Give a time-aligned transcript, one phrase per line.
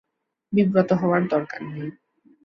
[0.53, 1.89] বিব্রত হওয়ার দরকার নেই।